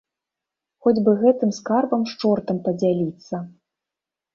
[0.85, 3.35] Хоць бы гэтым скарбам з чортам падзяліцца.